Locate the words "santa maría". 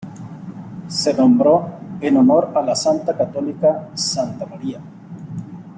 3.93-4.79